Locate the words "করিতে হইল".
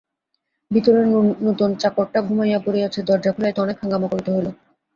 4.11-4.47